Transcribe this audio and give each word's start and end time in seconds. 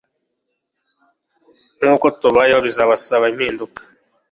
nkuko 1.79 2.05
tubayeho 2.21 2.59
Bizabasaba 2.67 3.25
impinduka 3.31 3.79